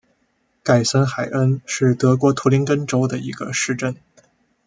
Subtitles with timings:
[0.63, 3.95] 盖森海恩是德国图林根州的一个市镇。